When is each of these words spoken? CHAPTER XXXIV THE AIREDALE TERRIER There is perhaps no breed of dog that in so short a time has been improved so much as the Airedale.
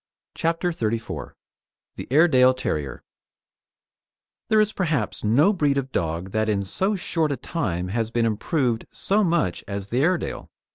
CHAPTER 0.33 0.71
XXXIV 0.71 1.33
THE 1.95 2.07
AIREDALE 2.09 2.55
TERRIER 2.55 3.03
There 4.49 4.59
is 4.59 4.73
perhaps 4.73 5.23
no 5.23 5.53
breed 5.53 5.77
of 5.77 5.91
dog 5.91 6.31
that 6.31 6.49
in 6.49 6.63
so 6.63 6.95
short 6.95 7.31
a 7.31 7.37
time 7.37 7.89
has 7.89 8.09
been 8.09 8.25
improved 8.25 8.87
so 8.91 9.23
much 9.23 9.63
as 9.67 9.89
the 9.89 10.01
Airedale. 10.01 10.49